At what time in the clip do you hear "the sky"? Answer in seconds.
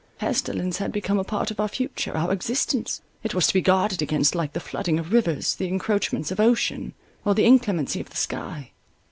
8.09-8.71